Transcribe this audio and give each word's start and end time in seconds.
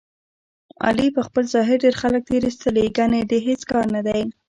علي 0.85 1.07
په 1.15 1.21
خپل 1.27 1.43
ظاهر 1.53 1.77
ډېر 1.83 1.95
خلک 2.01 2.21
تېر 2.29 2.41
ایستلي، 2.47 2.85
ګني 2.97 3.21
د 3.25 3.33
هېڅ 3.47 3.61
کار 3.71 3.85
نه 3.95 4.01
دی. 4.07 4.21